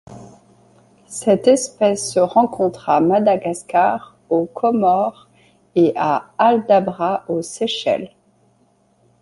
Cette 1.05 1.47
espèce 1.47 2.13
se 2.13 2.19
rencontre 2.19 2.89
à 2.89 3.01
Madagascar, 3.01 4.17
aux 4.31 4.47
Comores 4.47 5.29
et 5.75 5.93
à 5.95 6.31
Aldabra 6.39 7.23
aux 7.27 7.43
Seychelles. 7.43 8.09